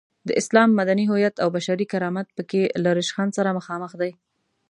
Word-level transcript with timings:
د 0.27 0.29
اسلام 0.41 0.69
مدني 0.79 1.05
هویت 1.11 1.35
او 1.43 1.47
بشري 1.55 1.85
کرامت 1.91 2.27
په 2.37 2.43
کې 2.49 2.61
له 2.83 2.89
ریشخند 2.97 3.31
سره 3.37 3.55
مخامخ 3.57 3.91
دی. 4.01 4.11